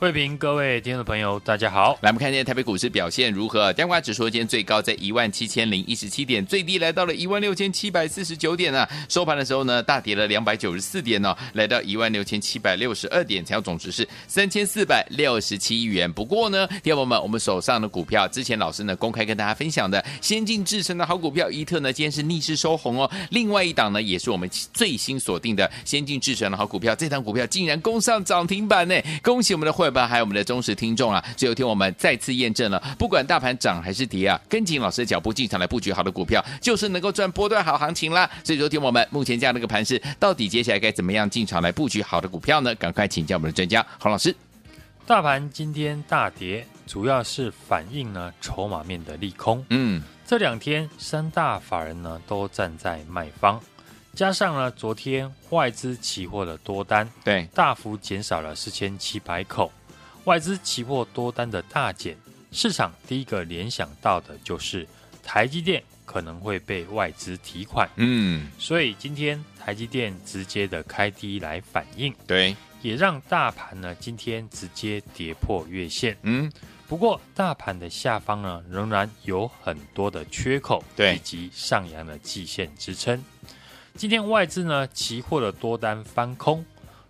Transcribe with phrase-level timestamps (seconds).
[0.00, 1.98] 慧平，各位听众朋友，大家好。
[2.02, 3.72] 来，我们看一下台北股市表现如何？
[3.72, 8.88] 加权指数今天最高在一万七千零一十七点，最低来到了一万六千七百四十九点啊。
[9.08, 16.10] 收盘的时候呢，大跌了两百九十四点哦，来到一万六千七百六十二点，成交总值是三千四百六十七亿元。
[16.12, 23.10] 不过呢，听友们，我们手上的股票，之前老师呢公开跟大家分享的先进制程的好股票，一特呢今天是逆势收红哦。
[23.30, 28.94] 另外一档呢，也是我们最新锁定的先进制程的好股票，这档股票竟然攻上涨停板呢！
[29.24, 30.08] 恭喜我们的会员。
[30.08, 38.30] 还有我们的忠实听众啊，最后听我们再次验证了，不管大盘涨还是跌啊，跟紧老师的脚步进场来布局好的股票，就是能够赚波段好行情啦。
[38.44, 42.74] 所以，说听我们目前这样的一个盘势，到底接下来该怎么样进场来布局好的股票呢？
[42.76, 44.34] 赶快请教我们的专家洪老师。
[45.06, 49.64] 大盘今天大跌，主要是反映呢筹码面的利空。
[49.70, 53.60] 嗯，这两天三大法人呢都站在卖方。
[54.14, 59.70] 加上呢，昨天外资期货的多单，对，大幅减少了四千七百口。
[60.28, 62.14] 外资期货多单的大减，
[62.52, 64.86] 市场第一个联想到的就是
[65.22, 67.88] 台积电可能会被外资提款。
[67.96, 76.14] 嗯，所以今天台积电直接的开低来反应，对，也让大盘呢今天直接跌破月线。
[76.20, 76.52] 嗯，
[76.86, 83.24] 不过大盘的下方呢仍然有很多的缺口，对，以及上扬的季线支撑。
[83.94, 86.62] 今天外资呢，期货的多单翻空。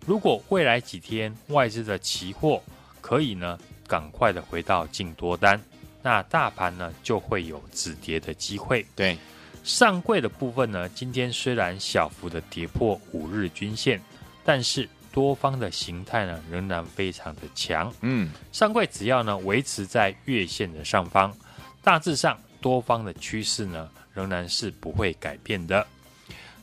[0.05, 2.63] 如果未来几天外资的期货
[3.09, 5.59] 可以呢，赶快的回到净多单，
[6.03, 8.85] 那大盘呢就会有止跌的机会。
[8.95, 9.17] 对，
[9.63, 13.99] 上柜的部分呢，今天虽然小幅的跌破五日均线，
[14.45, 17.91] 但是多方的形态呢仍然非常的强。
[18.01, 21.35] 嗯，上柜只要呢维持在月线的上方，
[21.81, 25.83] 大致上多方的趋势呢仍然是不会改变的。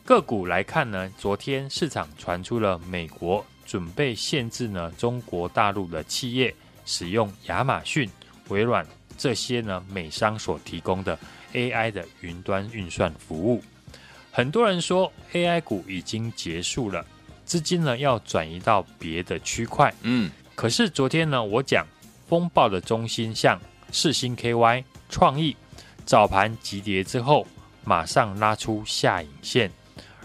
[0.05, 6.55] 个股来看呢，昨天市场传出了美国准备限制呢中国大陆的企业
[6.85, 8.09] 使用亚马逊、
[8.49, 8.87] 微软
[9.19, 11.19] 这些呢美商所提供的
[11.53, 13.63] AI 的云端运算服务。
[14.31, 17.05] 很多人说 AI 股已经结束了，
[17.45, 19.93] 资金呢要转移到别的区块。
[20.03, 21.87] 嗯，可是昨天呢，我讲
[22.29, 23.59] 风暴的中心像
[23.91, 25.57] 世星 KY、创意
[26.05, 27.47] 早盘急跌之后，
[27.85, 29.71] 马上拉出下影线。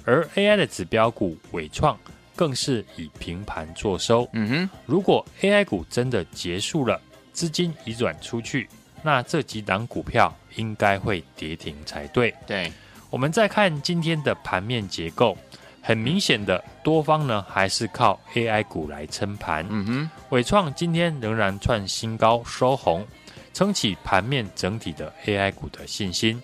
[0.04, 1.98] 而 AI 的指标股伟创
[2.36, 4.28] 更是以平盘作收。
[4.34, 7.00] 嗯哼，如果 AI 股真的结束了，
[7.34, 8.68] 资金移转出去，
[9.04, 12.34] 那这几档股票应该会跌停才对。
[12.46, 12.72] 对，
[13.10, 15.38] 我们再看今天的盘面结构，
[15.82, 19.66] 很明显的多方呢还是靠 AI 股来撑盘。
[19.70, 23.06] 嗯哼，伟创今天仍然创新高收红，
[23.54, 26.42] 撑起盘面整体的 AI 股的信心。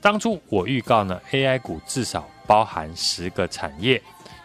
[0.00, 2.28] 当初我预告呢，AI 股至少。
[2.46, 4.02] 包含十个产业，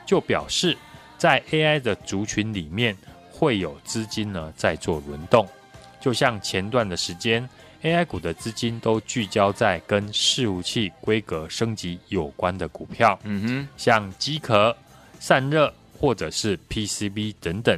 [0.09, 0.75] 就表示
[1.19, 2.97] 在 AI 的族群里面
[3.31, 5.47] 会有资金呢在做轮动。
[6.01, 7.47] 就像前段的时间
[7.83, 14.75] ，AI 股的资金都聚焦在跟伺服器规格升级有关的股票，嗯哼，像机壳、
[15.19, 17.77] 散热或者是 PCB 等等。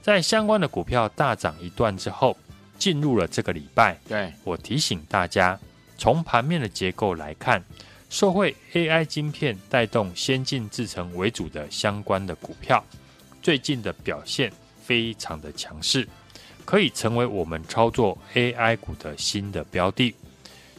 [0.00, 2.34] 在相关的股票大涨一段之后，
[2.78, 5.58] 进入了这个礼拜，对，我提醒大家，
[5.98, 7.62] 从盘面的结构来看。
[8.08, 12.82] 受惠 AI 晶片带动先进制程为主的相关的股票，
[13.42, 14.50] 最近的表现
[14.82, 16.08] 非常的强势，
[16.64, 20.14] 可以成为我们操作 AI 股的新的标的。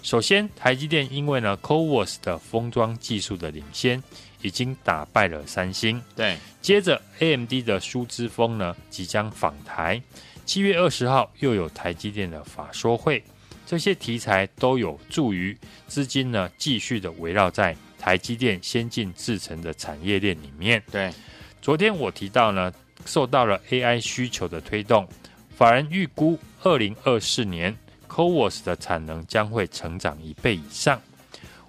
[0.01, 4.01] 首先，台积电因为呢 CoWoS 的封装技术的领先，
[4.41, 6.01] 已经打败了三星。
[6.15, 10.01] 对，接着 AMD 的苏之峰呢即将访台，
[10.45, 13.23] 七月二十号又有台积电的法说会。
[13.69, 15.55] 这些题材都有助于
[15.87, 20.81] 资金呢继续的围绕在台积电先进制程的产业链里面。
[20.91, 21.13] 对，
[21.61, 22.73] 昨天我提到呢，
[23.05, 25.07] 受到了 AI 需求的推动，
[25.55, 27.77] 法人预估二零二四年
[28.07, 30.99] CoWoS 的产能将会成长一倍以上。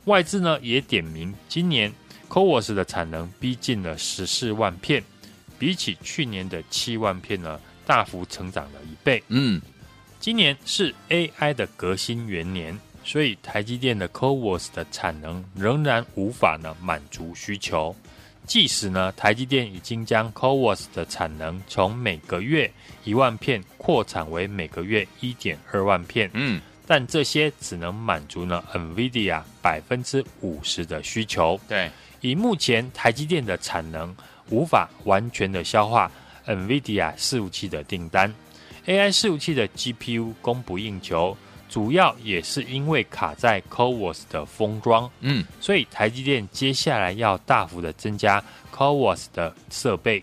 [0.07, 1.93] 外资呢也点名，今年
[2.31, 5.05] CoWoS 的产能逼近了十四万片，
[5.59, 9.23] 比起去年的七万片呢，大幅成长了一倍。
[9.29, 9.61] 嗯。
[10.21, 17.97] 今年是 AI 的革新元年，所以台积电的 CoWoS 的产能仍然无法呢满足需求。
[18.47, 22.71] 即使呢台积电已经将 CoWoS 的产能从每个月
[23.05, 31.59] 一万片扩产为每个月一点二万片，嗯，但这些只能满足呢 NVIDIA 百分之五十的需求。
[31.67, 31.91] 对，
[32.21, 34.15] 以目前台积电的产能，
[34.51, 36.13] 无法完全的消化
[36.47, 38.31] NVIDIA 伺服器的订单
[38.91, 41.37] ，AI 伺服器的 GPU 供不应求。
[41.69, 48.43] 主要也是因为卡在 CoWoS 的封装，嗯，所以台积电接下来要大幅的增加
[48.75, 50.21] CoWoS 的设备，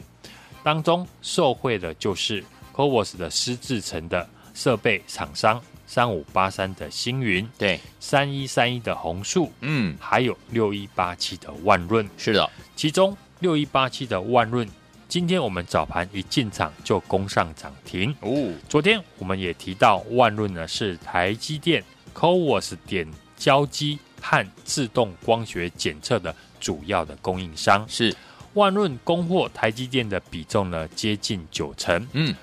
[0.61, 2.43] 当中受惠的就是
[2.75, 14.67] CoWoS 的湿制成的设备厂商三五八三的星云，对，三一三一的红树，嗯，还有六一八七的万润，是的，其中六一八七的万润。
[15.07, 18.53] 今天我们早盘一进场就攻上涨停哦。
[18.67, 21.81] 昨天我们也提到，万润呢是台积电
[22.13, 23.07] CoWoS 点
[23.37, 27.85] 胶机和自动光学检测的主要的供应商。
[27.87, 28.13] 是
[28.53, 32.05] 万润供货台积电的比重呢接近九成。
[32.11, 32.35] 嗯，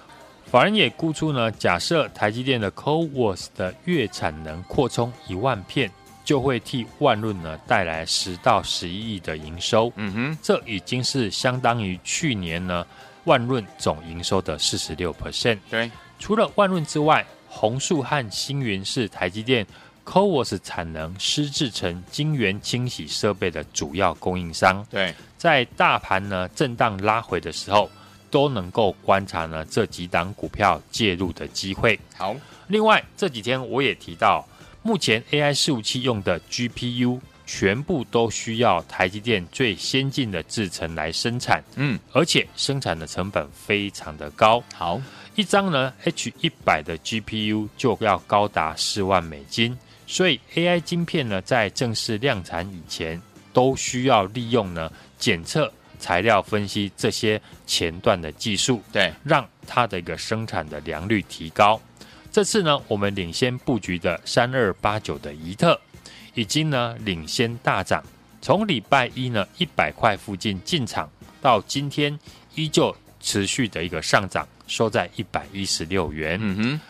[0.47, 5.91] 法人也估出呢，假设台积电的 CoWoS 的月产能扩充一万片。
[6.25, 12.85] 就会替万润呢带来十到十一亿的营收，嗯哼，这已经是相当于去年呢
[13.25, 15.59] 万润总营收的四十六 percent。
[15.69, 19.67] 对，除了万润之外，红树和星云是台积电
[20.07, 24.83] CoWoS 产能湿制成晶圆清洗设备的主要供应商。
[24.91, 27.91] 对，在大盘呢震荡拉回的时候，
[28.31, 32.01] 都能够观察呢这几档股票介入的机会。
[32.17, 32.35] 好，
[32.69, 34.43] 另外这几天我也提到。
[34.87, 44.63] 目前 AI 伺服器用的 GPU 全部都需要台积电最先进的制程来生产，嗯，而且生产的成本非常的高。
[44.75, 45.01] 好，
[45.35, 49.75] 一张呢 H 一百的 GPU 就要高达四万美金，
[50.07, 53.21] 所以 AI 晶片呢在正式量产以前，
[53.55, 61.81] 都需要利用呢检测、材料分析这些前段的技术，对，让它的一个生产的良率提高。
[62.35, 65.81] 这次呢，我们领先布局的三二八九的宜特，
[66.35, 68.03] 已经呢领先大涨，
[68.43, 71.09] 从礼拜一呢一百块附近进场，
[71.41, 72.19] 到今天
[72.57, 76.37] 依旧持续的一个上涨，收在一百一十六元。
[76.43, 76.81] 嗯哼，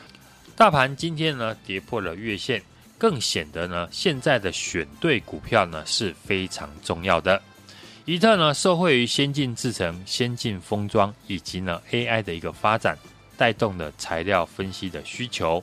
[0.56, 2.62] 大盘今天呢跌破了月线，
[2.96, 7.42] 更显得呢现在的选对股票呢是非常重要的。
[8.06, 12.96] 宜特呢受惠于先进制程、先进封装以及呢 AI 的一个发展。
[13.36, 15.62] 带动的材料分析的需求，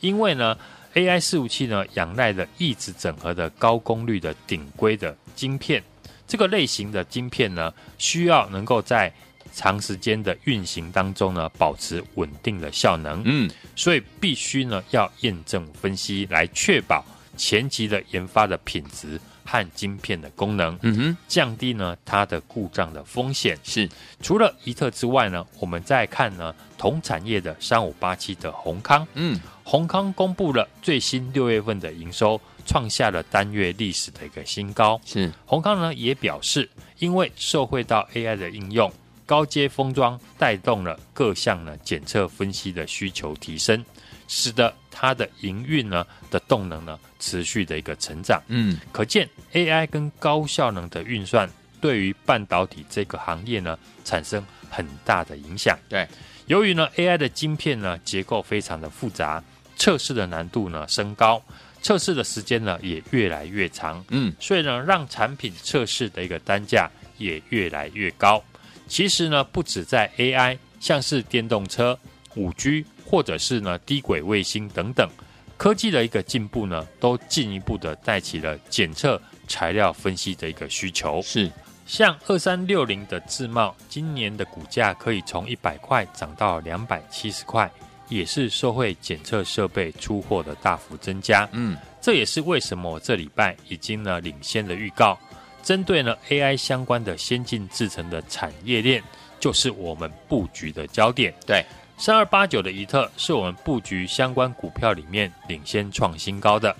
[0.00, 0.56] 因为呢
[0.94, 5.82] ，AI 伺服器呢仰赖的一直整合的高功率的顶规的晶片，
[6.26, 9.12] 这个类型的晶片呢，需要能够在
[9.52, 13.22] 长时间的运行当中呢，保持稳定的效能。
[13.24, 17.04] 嗯，所以必须呢要验证分析来确保
[17.36, 19.20] 前期的研发的品质。
[19.44, 23.58] 和晶片的功能，嗯哼，降低呢它的故障的风险。
[23.62, 23.88] 是
[24.22, 35.00] 除了一特之外呢，我们再看呢同产业的三五八七的宏康，嗯，宏康公布了最新六月份的营收，创下了单月历史的一个新高。
[35.04, 38.92] 是宏康呢也表示，因为受惠到 AI 的应用，
[39.26, 43.84] 高阶封装带动了各项呢检测分析的需求提升。
[44.32, 55.76] 使得它的营运呢的动能呢持续的一个成长，嗯，可见 AI 跟高效能的运算对于半导体这个行业呢产生很大的影响。
[55.88, 56.06] 对，
[56.46, 59.42] 由于呢 AI 的晶片呢结构非常的复杂，
[59.74, 61.42] 测试的难度呢升高，
[61.82, 68.40] 测试的时间呢也越来越长，嗯，所以呢让产品测试的一个单价也越来越高。
[68.86, 71.98] 其实呢不止在 AI，像是电动车、
[72.36, 72.84] 五 G。
[73.10, 75.10] 或者是呢低轨卫星等等
[75.56, 81.20] 科技的一个进步呢，都进一步的带起了检测材料分析的一个需求。
[81.22, 81.50] 是
[81.86, 87.68] 像二三六零的致茂，今年的股价可以从一百块涨到两百七十块，
[88.08, 91.48] 也是受惠检测设备出货的大幅增加。
[91.50, 95.18] 嗯，这也是为什么我这礼拜已经呢领先的预告，
[95.64, 99.02] 针对呢 AI 相关的先进制成的产业链，
[99.40, 101.34] 就是我们布局的焦点。
[101.44, 101.62] 对。
[102.00, 106.74] 三二八九的一特是我们布局相关股票里面领先创新高的，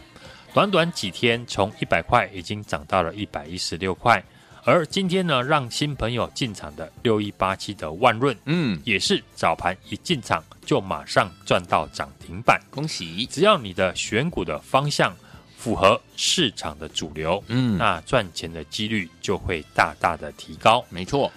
[0.54, 4.24] 短短几天从一百块已经涨到了一百一十六块，
[4.64, 13.26] 而今天呢，让新朋友进场的六一八七的万润，嗯，也是早盘一进场就马上赚到涨停板，恭喜！
[13.26, 15.14] 只要你的选股的方向
[15.54, 21.30] 符合市场的主流，嗯，那赚钱的几率就会大大的提高，没错。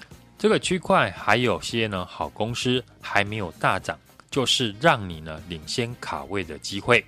[0.43, 3.97] 这个区块还有些呢好公司还没有大涨，
[4.29, 7.01] 就是让你呢领先卡位的机会。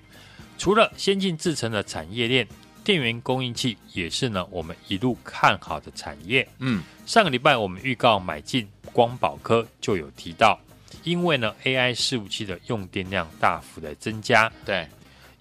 [0.57, 2.47] 除了先进制程的产业链，
[2.81, 6.47] 电源供应器也是呢我们一路看好的产业。
[6.59, 10.57] 嗯，上个礼拜我们预告买进光宝科就有提到，
[11.03, 14.87] 因为呢 AI 伺服器的用电量大幅的增加，对，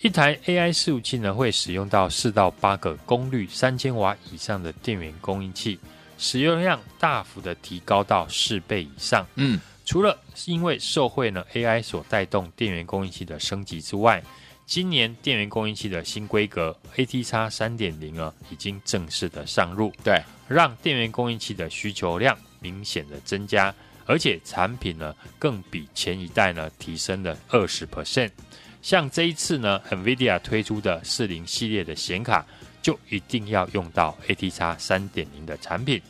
[0.01, 5.79] 一台 AI 伺服器呢会使用到四到八个功率三千瓦以上的电源供应器。
[6.25, 9.26] 使用量大幅的提高到四倍以上。
[9.35, 14.23] 嗯，除了是因为受惠呢 AI 所带动电源供应器的升级之外，
[14.64, 19.93] 今年电源供应器的新规格 ATX 三点零呢，已经正式的上路。
[20.02, 23.75] 对，让电源供应器的需求量明显的增加，
[24.07, 28.31] 而且产品呢更比前一代呢提升了二十 percent。
[28.81, 32.47] 像这一次呢，NVIDIA 推出的四零系列的显卡。
[32.85, 36.02] 就一定要用到 ATX 三点零的产品。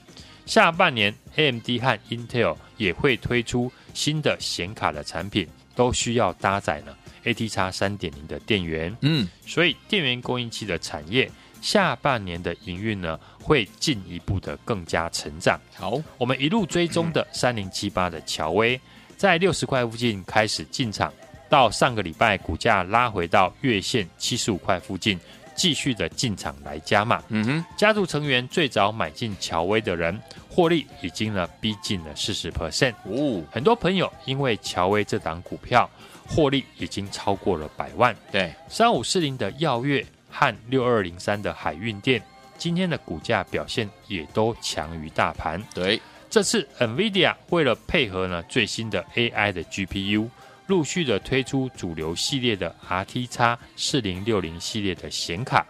[0.46, 8.94] 下半年 AMD 和 Intel 也会推出新的显卡的产品，都需要搭载呢 ATX 三点零的电源。
[9.00, 11.30] 嗯，所以电源供应器的产业
[11.62, 15.58] 下半年的营运呢，会进一步的更加成长。
[15.74, 18.78] 好，我们一路追踪的三零七八的乔威，
[19.16, 21.10] 在六十块附近开始进场，
[21.48, 25.18] 到上个礼拜股价拉回到月线七十五块附近。
[25.54, 33.42] 继续的进场来加码，嗯哼，家族成员最早买进乔威的人，获利已经呢逼近了四十 percent 哦。
[33.50, 35.88] 很多朋友因为乔威这档股票
[36.26, 38.14] 获利已经超过了百万。
[38.30, 42.23] 对，三五四零的耀月和六二零三的海运店，
[42.58, 45.62] 今天的股价表现也都强于大盘。
[45.73, 50.28] 对，这次 NVIDIA 为了配合呢最新的 AI 的 GPU。
[50.66, 55.66] 陆续的推出主流系列的 RTX 四零六零系列的显卡，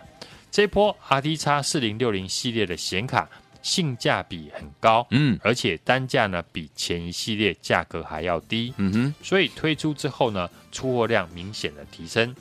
[0.51, 3.29] 这波 RTX 四零六零系列的显卡
[3.61, 12.35] 性价比很高，嗯，而且单价呢比前一系列价格还要低，嗯哼，所以推出之后呢，出货量明显的提升。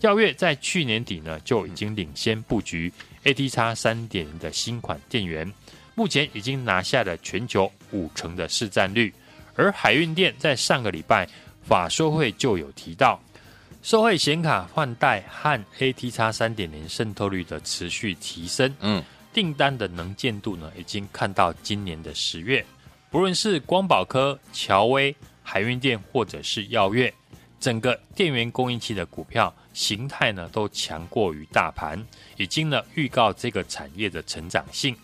[0.00, 2.92] 耀月在去年底呢就已经领先布局
[3.22, 5.50] ATX 三点零的新款电源，
[5.94, 9.14] 目前已经拿下了全球五成的市占率，
[9.54, 11.26] 而海韵电在上个礼拜。
[11.66, 13.20] 法说会就有提到，
[13.82, 19.02] 受惠显卡换代和 ATX 三点零渗透率的持续提升，嗯，
[19.32, 22.64] 订单的能见度呢，已经看到今年的十月，
[23.10, 27.12] 不论是光宝科、乔威、海运电或者是耀月，
[27.60, 32.02] 整个电源供应器的股票形态呢，都强过于大盘，
[32.36, 34.96] 已经呢预告这个产业的成长性。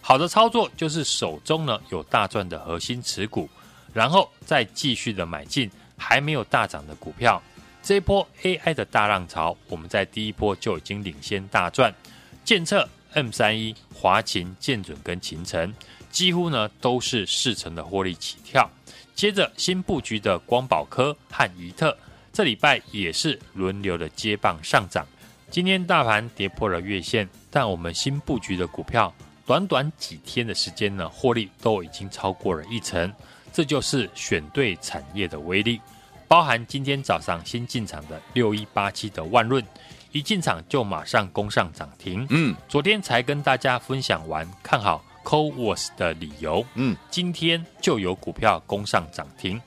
[0.00, 3.48] 好的操作就是手中呢有大赚的核心持股，
[3.92, 5.70] 然后再继续的买进。
[6.06, 7.42] 还没有大涨的股票，
[7.82, 11.92] 这一波 AI 的大浪潮，我们在第一波就已经领先大赚。
[12.44, 15.72] 建测 M 三一、华勤、建准跟勤诚，
[16.10, 18.70] 几乎呢都是四成的获利起跳。
[19.14, 21.96] 接着新布局的光宝科和宜特，
[22.34, 25.06] 这礼拜也是轮流的接棒上涨。
[25.50, 29.10] 今天大盘跌破了月线，但我们新布局的股票，
[29.46, 33.10] 短短几天的时间呢，获利都已经超过了一成。
[33.52, 35.80] 这就是选对产业的威力，
[36.34, 39.64] 包含今天早上新进场的六一八七的万润，
[40.10, 42.26] 一进场就马上攻上涨停。
[42.28, 46.66] 嗯，昨天才跟大家分享完看好 CoWoS 的理由。
[46.74, 49.62] 嗯，今天就有股票攻上涨停。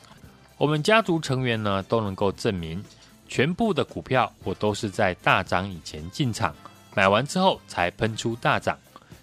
[0.58, 2.84] 我们家族成员呢都能够证明，
[3.30, 6.54] 全部的股票我都是在大涨以前进场，
[6.94, 8.78] 买完之后才喷出大涨。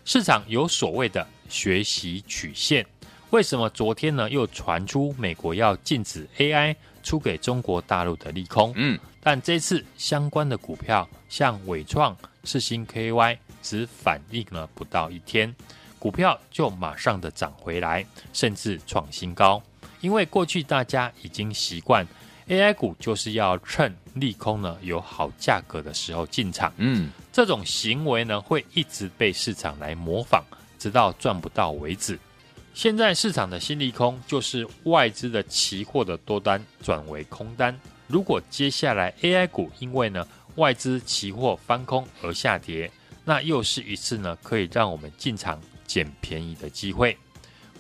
[0.07, 2.87] 市场有所谓的学习曲线。
[3.29, 6.75] 为什么昨天呢又传出美国要禁止 AI
[7.05, 8.73] 出给中国大陆的利空？
[8.75, 15.55] 嗯，但这次相关的股票像伟创、世新 KY 只反应了不到一天，
[16.01, 19.63] 股票就马上的涨回来，甚至创新高。
[20.01, 22.07] 因为过去大家已经习惯
[22.49, 30.43] AI 股就是要趁利空呢有好价格的时候进场，嗯，这种行为呢会一直被市场来模仿，
[30.79, 32.19] 直到赚不到为止。
[32.75, 37.79] 现在市场的新利空就是外资的期货的多单转为空单。
[38.09, 40.27] 如果接下来 AI 股因为呢
[40.57, 42.91] 外资期货翻空而下跌，
[43.25, 47.17] 那又是一次呢可以让我们进场捡便宜的机会。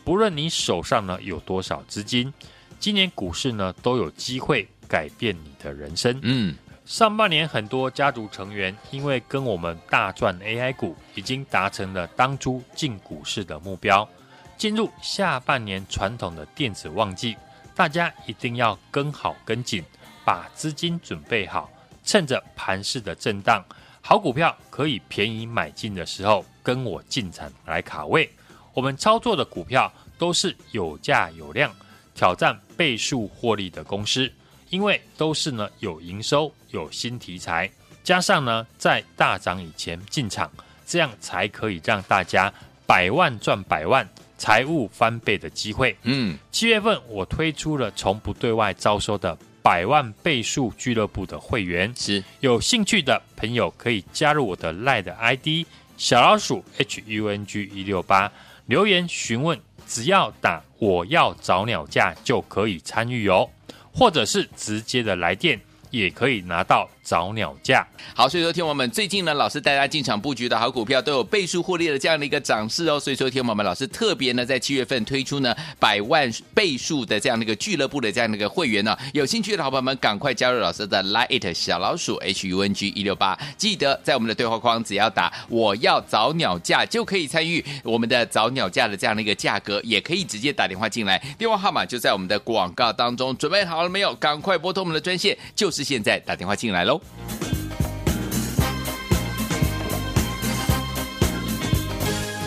[0.04, 2.32] 不论你手上呢有多少资金，
[2.78, 6.16] 今年股市呢都有机会改变你的人生。
[6.22, 6.54] 嗯，
[6.86, 14.08] 上半年很多家族成员因为跟我们大赚 AI 股，已经达成了当初进股市的目标。
[14.56, 17.36] 进入下半年传统的电子旺季，
[17.74, 19.84] 大家一定要跟好跟紧，
[20.24, 21.70] 把资金准备好，
[22.04, 23.64] 趁着盘势的震荡，
[24.00, 28.30] 好股票可以便宜买进的时候，跟我进场来卡位。
[28.72, 31.72] 我们操作的股票都是有价有量，
[32.14, 34.32] 挑战倍数获利的公司，
[34.70, 37.70] 因为都是呢有营收、有新题材，
[38.02, 40.50] 加上呢，在大涨以前进场，
[40.86, 42.52] 这样才可以让大家
[42.86, 45.96] 百万赚百万，财务翻倍的机会。
[46.02, 58.30] 嗯，七月份我推出了从不对外招收的百万倍数俱乐部的会员，是有兴趣的朋友可以加入我的 LINE 的 ID 小老鼠 H U N G 一六八，
[58.66, 63.48] 留言询问，只要打我要找鸟价就可以参与哦，
[63.92, 65.60] 或者是直接的来电。
[65.94, 67.86] 也可以拿到早鸟价。
[68.14, 72.98] 好，所以说，听我们最近呢，老师带大家进场布局的好股票都有倍数获利的这样的一个涨势哦。
[72.98, 93.36] 所以说，听我们老师特别呢，在七月份推出呢百万倍数的这样的一个俱乐部的这样的一个会员呢，有兴趣的好朋友们赶快加入老师的 Lite 小老鼠 H U N G 一六八，记得在我们的对话框只要打我要早鸟价就可以参与我们的早鸟价的这样的一个价格，也可以直接打电话进来，电话号码就在我们的广告当中。
[93.36, 94.12] 准备好了没有？
[94.14, 95.83] 赶快拨通我们的专线，就是。
[95.84, 97.00] 现在打电话进来喽！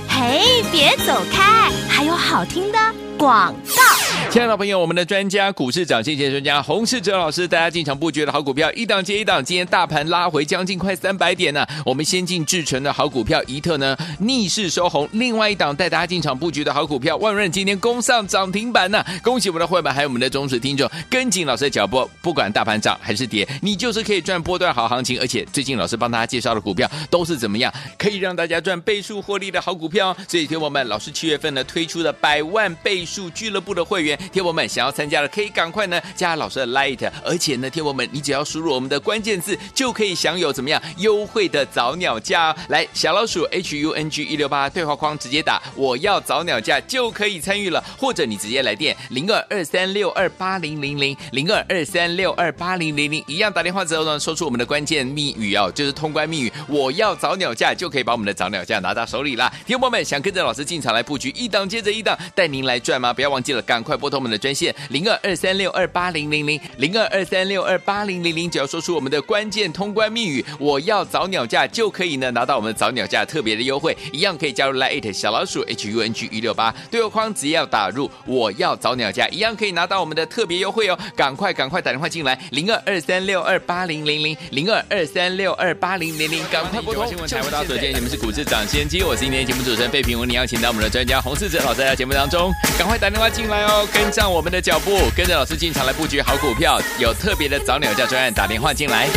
[0.09, 2.79] 嘿，别走开，还有好听的
[3.17, 4.06] 广告。
[4.29, 9.43] 亲爱的朋友，我们的专家股市涨跌线专家洪世哲老师，大家进场布局的好股票一档接一档。
[9.43, 15.07] 今天大盘拉回将近快三百点呢、我们先进制程的好股票一特呢逆势收红。
[15.13, 25.19] 另外一档带大家进场布局的好股票万润今天攻上涨停板呢、恭喜我们的会员还有我们的忠实听众，跟紧老师的脚步，不管大盘涨还是跌，你就是可以赚波段好行情。
[25.19, 30.15] 而且最近老师帮大家介绍的股票都是怎么样，可以让大家赚倍数获利的好股票。
[30.27, 34.06] 所以听我们老师七月份呢推出的百万倍数俱乐部的会员。
[34.15, 42.55] 天友们想要参加的，可以赶快呢加老师的 Light，而且呢，天友们你只要输入我们的关键字，就可以享有怎么样优惠的早鸟价哦。
[42.69, 59.51] 来，小老鼠 H U N G 一六八对话框直接打我要早鸟价就可以参与了，或者你直接来电零二二三六二八零零零零二二三六二八零零零，一样打电话之后呢，说出我们的关键密语哦，就是通关密语我要早鸟价，就可以把我们的早鸟价拿到手里啦。
[59.65, 63.11] 天友们想跟着老师进场来布局一档接着一档，带您来赚吗？
[63.11, 64.17] 不要忘记了，赶快拨通。
[64.17, 80.97] 我们的专线零二二三六二八零零零零二二三六二八零零零，只要说出我们的关键通关密语，我要早鸟价就可以呢拿到我们的早鸟价特别的优惠，一样可以加入 Lite 小老鼠 H U N G 一六八对话框，只要打入我要早鸟价，一样可以拿到我们的特别优惠哦！
[81.15, 87.07] 赶快赶快打电话进来零二二三六二八零零零零二二三六二八零零零，赶快拨通！
[87.07, 94.07] 新闻财务大所见，你们是股市涨先机，我是今天节目主持人费平，我们邀请到我们的专家洪世哲老师在节目当中，赶快打电话进来哦，跟。
[94.17, 99.07] 上我们的脚步，跟着老师进场来布局好股票，有特别的早鸟价专案，打电话进来。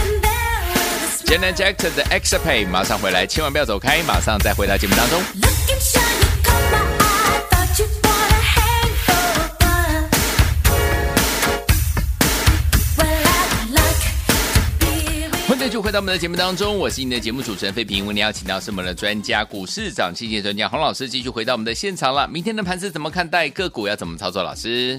[1.25, 6.30] Jenna Jackson 的 Extra Pay 马上回来，千万不要走开，马上再回到节目当中。
[15.61, 18.07] 继续回到我们的节目当中，我是你的节目主持人费平。
[18.07, 22.27] 为你邀请到是我们的专家，股市涨跌线专家洪老师，继续回到我们的现场了。
[22.27, 23.47] 明天的盘是怎么看待？
[23.51, 24.43] 个股要怎么操作？
[24.43, 24.99] 老师，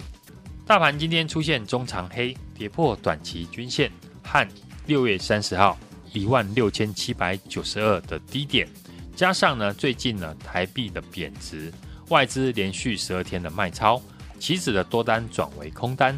[0.68, 3.92] 大盘今天出现中长黑，跌破短期均线
[4.24, 4.48] 和
[4.86, 5.76] 六月三十号
[6.14, 8.70] 一万六千七百九十二的低点，
[9.16, 11.74] 加上呢最近呢台币的贬值，
[12.10, 14.00] 外资连续十二天的卖超，
[14.40, 16.18] 期指的多单转为空单，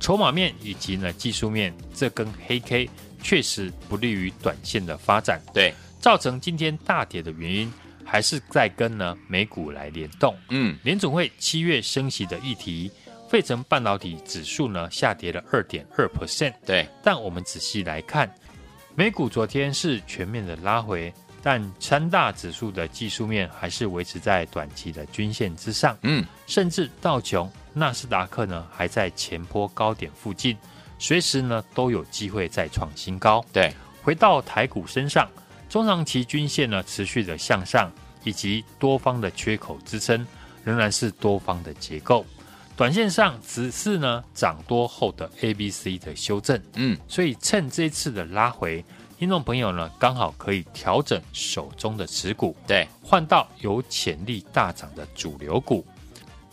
[0.00, 2.90] 筹码面以及呢技术面这根黑 K。
[3.24, 7.72] 确实不利于短线的发展，对，造成今天大跌的原因，
[8.04, 10.36] 还是在跟呢美股来联动。
[10.50, 12.90] 嗯，联总会七月升息的议题，
[13.26, 16.52] 费城半导体指数呢下跌了二点二 percent。
[16.66, 18.32] 对，但我们仔细来看，
[18.94, 21.10] 美股昨天是全面的拉回，
[21.42, 25.96] 但三大指数的技术面还是维持在短期的均线之上。
[26.02, 30.54] 嗯，甚至道琼、纳斯达克呢还在前波高点附近。
[31.06, 33.44] 随时呢都有机会再创新高。
[33.52, 33.70] 对，
[34.02, 35.28] 回到台股身上，
[35.68, 40.26] 中长期均线呢持续的向上，以及多方的缺口支撑，
[40.64, 42.24] 仍然是多方的结构。
[42.74, 46.58] 短线上只是呢涨多后的 A、B、C 的修正。
[46.76, 48.82] 嗯，所以趁这次的拉回，
[49.18, 55.84] 听众朋友呢刚好可以调整手中的持股，对，换到有潜力大涨的主流股。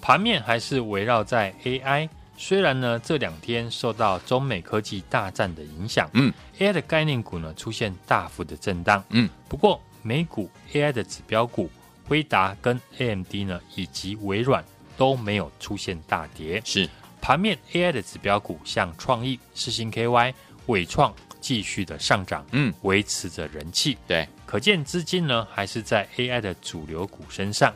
[0.01, 2.09] 盘面还是围绕在 AI。
[2.41, 11.69] 虽然呢，这两天受到中美科技大战的影响，嗯，AI 的概念股呢出现大幅的震荡，嗯，不过美股 AI 的指标股，
[12.07, 14.65] 辉达跟 AMD 呢，以及微软
[14.97, 16.89] 都没有出现大跌，是。
[17.21, 20.33] 盘面 AI 的指标股，像创意、世星 KY、
[20.65, 27.71] 伟创继续的上涨，嗯，维持着人气，对，可见资金呢还是在 AI 的主流股身上，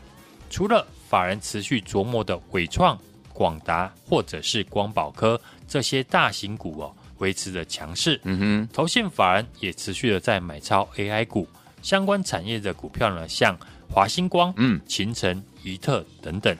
[0.49, 2.99] 除了法人持续琢磨的伟创。
[3.35, 8.19] 广达或者是光宝科这些大型股哦，维持着强势。
[8.23, 11.45] 嗯哼，投信法人也持续的在买超 AI 股
[11.81, 13.57] 相关产业的股票呢，像
[13.89, 16.57] 华星光、嗯、勤诚、宜特等等。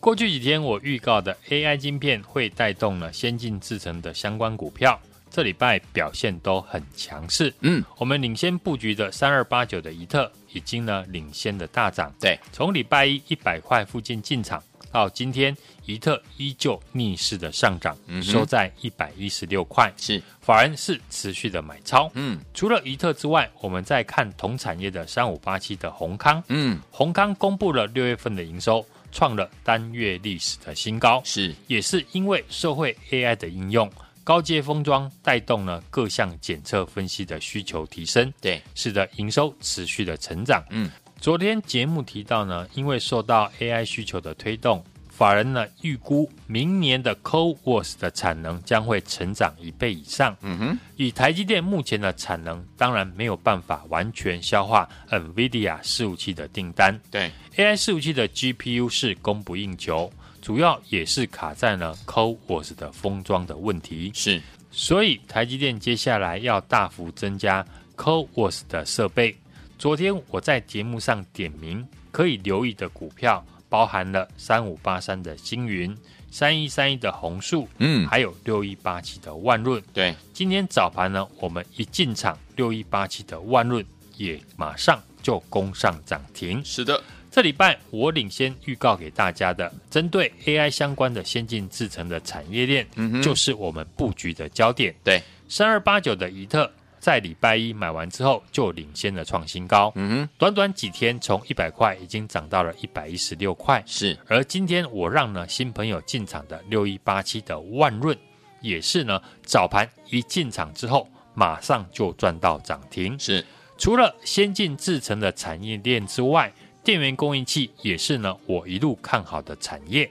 [0.00, 4.98] 过去几天我预告的 AI 晶片会带动了先进制程的相关股票。
[5.30, 15.54] 这礼拜表现都很强势，嗯，我们领先布局的三二八九的怡特已经呢领先的大涨，对，从礼拜一一百块附近进场，到今天
[15.88, 33.90] 宜特依旧逆势的上涨，嗯，收在一百一十六块，是，法人是持续的买超，嗯，除了宜特之外，我们再看同产业的三五八七的宏康，嗯，宏康公布了六月份的营收，创了单月历史的新高，是，也是因为社会 AI 的应用。
[34.22, 40.62] 高阶封装带动了各项检测分析的需求提升，对，使得营收持续的成长。
[40.68, 44.84] 嗯，昨天节目提到呢，因为受到 AI 需求的推动，
[45.18, 50.36] 法人呢预估明年的 CoWoS 的产能将会成长一倍以上。
[50.42, 56.96] 嗯哼，以台积电目前的产能，当然没有办法完全消化 NVIDIA 伺服器的订单。
[57.10, 60.08] 对，AI 伺服器的 GPU 是供不应求。
[60.40, 69.36] 主要也是卡在了 CoWoS 的封装的问题，是，所以台积电接下来要大幅增加 CoWoS 的设备。
[69.76, 75.96] 昨天我在节目上点名可以留意的股票，包含了三五八三的星云、
[76.30, 79.82] 三一三一的红树，嗯，还有六一八七的万润。
[79.92, 83.84] 对，今天早盘呢，我们一进场，六一八七的万润
[84.16, 86.64] 也马上就攻上涨停。
[86.64, 87.02] 是的。
[87.30, 94.94] 这礼拜我领先预告给大家的，针对 AI 相关的先进制程的产业链，嗯，就是我们布局的焦点。
[95.04, 96.68] 对，三二八九的宜特
[97.00, 103.82] 在礼拜一买完之后就领先了创新高，嗯哼，短短几天从一百块已经涨到了一百一十六块。
[103.86, 108.16] 是，而今天我让呢新朋友进场的六一八七的万润，
[108.60, 113.18] 也是呢早盘一进场之后马上就赚到涨停。
[113.18, 113.44] 是，
[113.76, 116.52] 除了先进制成的产业链之外。
[116.84, 120.10] 电源供应器也是呢，我一路看好的产业。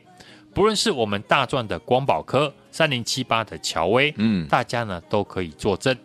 [0.53, 5.97] 不论是我们大赚的光宝科三零七八的乔威，嗯，大家呢都可以作证。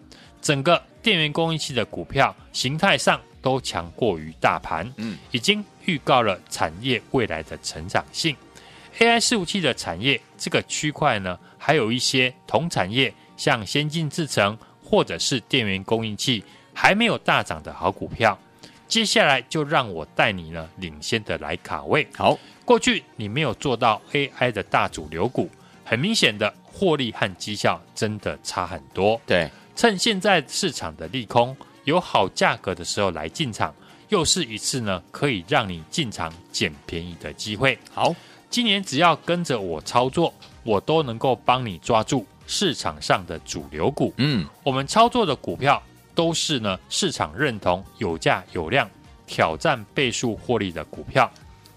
[0.42, 8.36] 整个电源供应器的股票形态上都强过于大盘，嗯，已经预告了产业未来的成长性。
[8.98, 18.38] AI 伺服器的产业这个区块呢，还有一些同产业，像先进制程或者是电源供应器还没有大涨的好股票。
[18.86, 22.06] 接下来就让我带你呢领先的来卡位。
[22.14, 25.48] 好，过去你没有做到 AI 的大主流股，
[25.82, 29.18] 很明显的获利和绩效真的差很多。
[29.24, 33.74] 对，趁现在市场的利空有好价格的时候来进场，
[34.08, 37.78] 又是一次呢可以让你进场捡便宜的机会。
[37.92, 38.14] 好，
[38.50, 40.32] 今年只要跟着我操作，
[40.62, 44.12] 我都能够帮你抓住市场上的主流股。
[44.18, 45.82] 嗯，我们操作的股票。
[46.14, 48.86] 都是呢，市场认同有价有量、
[49.26, 51.32] 挑战倍数获利的股票，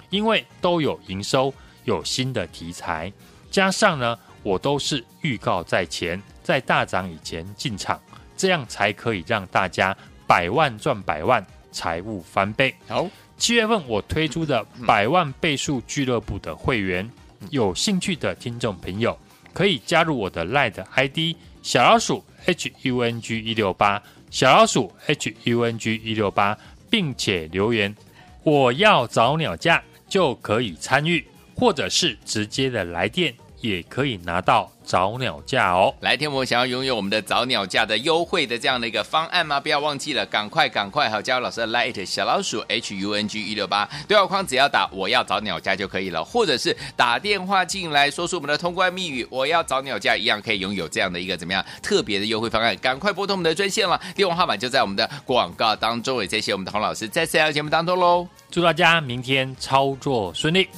[0.10, 1.54] 因为都有营收、
[1.86, 3.10] 有新的题材，
[3.50, 8.00] 加上呢，我都是预告在前，在大涨以前进场，
[8.38, 12.76] 这样才可以让大家百万赚百万，财务翻倍。
[12.88, 17.10] 好，七月份我推出的百万倍数俱乐部的会员，
[17.50, 19.18] 有兴趣的听众朋友
[19.54, 24.00] 可以加入我的 LINE ID 小老鼠 H U N G 一六八。
[24.30, 26.56] 小老鼠 H U N G 一六八，
[26.92, 27.96] 并且留言
[28.44, 34.72] 我要找鸟架就可以参与，或者是直接的来电也可以拿到。
[34.86, 39.60] 早鸟价哦，来天魔想要拥有我们的早鸟价的优惠的这样的一个方案吗？
[39.60, 52.78] 不要忘记了，赶快赶快好，加入老师的 Light 小老鼠 H U N G 一六八对话框，只要打我要早鸟价就可以了，或者是打电话进来说出我们的通关密语，我要早鸟价，一样可以拥有这样的一个怎么样特别的优惠方案？
[52.78, 56.22] 赶快拨通我们的专线了，电话号码就在我们的广告当中。
[56.22, 60.70] 也谢谢我们的洪老师在 C L 节目当中喽，祝大家明天操作顺利。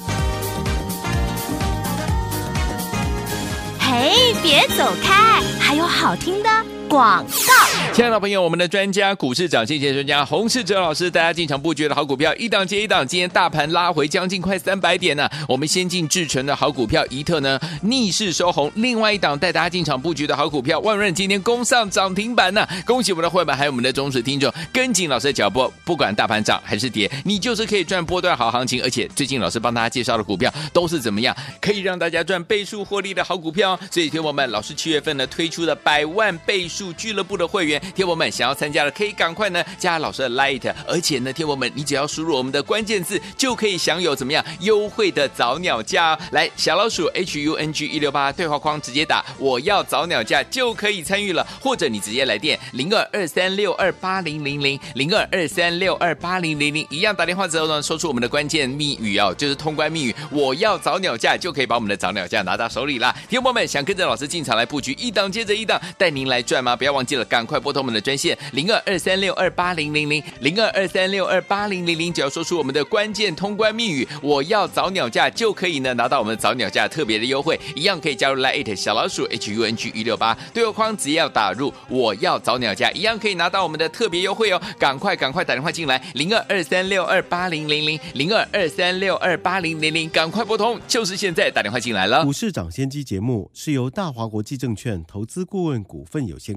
[3.90, 6.50] 嘿，别走开，还有好听的
[6.88, 7.94] 广告。
[7.94, 13.08] 亲爱的朋友，我们的专家股市涨跌线专家洪世哲老师，大家进场布局的好股票，一档接一档。
[13.08, 18.72] 今天大盘拉回将近快三百点呢、我们先进制成的好股票一特呢逆势收红。
[18.76, 28.84] 另外一档带大家进场布局的好股票万润今天攻上涨停板呢、恭喜我们的会员还有我们的忠实听众，跟紧老师的脚步，不管大盘涨还是跌，你就是可以赚波段好行情。
[28.84, 33.80] 而且最近老师帮大家介绍的股票都是怎么样，可以让大家赚倍数获利的好股票。
[33.90, 36.77] 所以听我们老师七月份呢推出的百万倍数。
[36.78, 46.20] 术俱乐部的会员，天友们想要参加的可以赶快呢加老师的 Light，而且呢，天友们你只要输入我们的关键字，就可以享有怎么样优惠的早鸟价哦。
[46.32, 63.12] 来，小老鼠 H U N G 一六八对话框直接打我要早鸟价就可以参与了，或者你直接来电零二二三六二八零零零零二二三六二八零零零，一样打电话之后呢，说出我们的关键密语哦，就是通关密语，我要早鸟价就可以把我们的早鸟价拿到手里啦。
[63.30, 66.76] 听众朋友们想跟着老师进场来布局一档接着一档，带您来赚吗？
[66.76, 84.62] 不要忘记了，赶快拨通我们的专线零二二三六二八零零零零二二三六二八零零零，只要说出我们的关键通关密语，我要早鸟价，就可以呢拿到我们的早鸟价特别的优惠，一样可以加入 Line 小老鼠 H U N G 一六八对话框，只要打入我要早鸟价，一样可以拿到我们的特别优惠哦！
[84.78, 92.26] 赶快赶快打电话进来零二二三六二八零零零零二二三六二八零零零，赶快拨通，就是现在打电话进来了。
[92.26, 96.57] 股市涨先机节目是由大华国际证券投资顾问股份有限